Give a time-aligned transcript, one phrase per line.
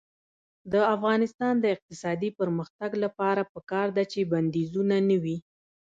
[0.71, 5.37] د افغانستان د اقتصادي پرمختګ لپاره پکار ده چې بندیزونه نه وي.